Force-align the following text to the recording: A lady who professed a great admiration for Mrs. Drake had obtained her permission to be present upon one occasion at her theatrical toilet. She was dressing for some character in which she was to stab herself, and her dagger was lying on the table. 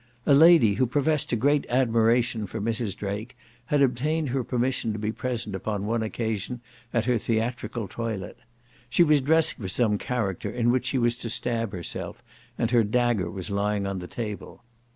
A 0.25 0.33
lady 0.33 0.73
who 0.73 0.87
professed 0.87 1.31
a 1.31 1.35
great 1.35 1.63
admiration 1.69 2.47
for 2.47 2.59
Mrs. 2.59 2.95
Drake 2.95 3.37
had 3.67 3.83
obtained 3.83 4.29
her 4.29 4.43
permission 4.43 4.93
to 4.93 4.97
be 4.97 5.11
present 5.11 5.53
upon 5.55 5.85
one 5.85 6.01
occasion 6.01 6.59
at 6.91 7.05
her 7.05 7.19
theatrical 7.19 7.87
toilet. 7.87 8.39
She 8.89 9.03
was 9.03 9.21
dressing 9.21 9.59
for 9.61 9.67
some 9.69 9.99
character 9.99 10.49
in 10.49 10.71
which 10.71 10.87
she 10.87 10.97
was 10.97 11.15
to 11.17 11.29
stab 11.29 11.71
herself, 11.71 12.23
and 12.57 12.71
her 12.71 12.83
dagger 12.83 13.29
was 13.29 13.51
lying 13.51 13.85
on 13.85 13.99
the 13.99 14.07
table. 14.07 14.63